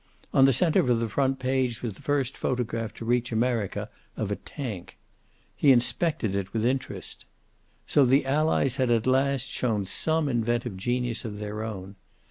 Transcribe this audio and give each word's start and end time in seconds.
On 0.33 0.45
the 0.45 0.51
center 0.51 0.79
of 0.79 0.99
the 0.99 1.07
front 1.07 1.37
page 1.37 1.83
was 1.83 1.93
the 1.93 2.01
first 2.01 2.35
photograph 2.35 2.91
to 2.95 3.05
reach 3.05 3.31
America 3.31 3.87
of 4.17 4.31
a 4.31 4.35
tank. 4.35 4.97
He 5.55 5.71
inspected 5.71 6.35
it 6.35 6.53
with 6.53 6.65
interest. 6.65 7.25
So 7.85 8.03
the 8.03 8.25
Allies 8.25 8.77
had 8.77 8.89
at 8.89 9.05
last 9.05 9.47
shown 9.47 9.85
same 9.85 10.27
inventive 10.27 10.75
genius 10.75 11.23
of 11.23 11.37
their 11.37 11.61
own! 11.63 11.97